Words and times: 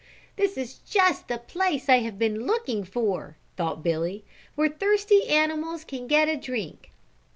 "This 0.35 0.57
is 0.57 0.79
just 0.79 1.27
the 1.27 1.37
place 1.37 1.87
I 1.87 1.97
have 1.99 2.17
been 2.17 2.47
looking 2.47 2.83
for," 2.83 3.37
thought 3.55 3.83
Billy, 3.83 4.25
"where 4.55 4.67
thirsty 4.67 5.27
animals 5.27 5.83
can 5.83 6.07
get 6.07 6.27
a 6.27 6.35
drink." 6.37 6.89